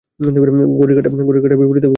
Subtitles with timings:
[0.19, 1.81] ঘড়ির কাটার বিপরীতাভিমুখে।